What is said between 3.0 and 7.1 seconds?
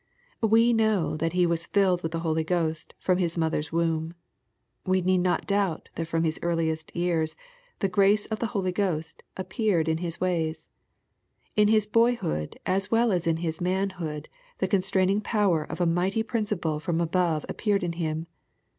his mother's womb. We need not doubt that from his earliest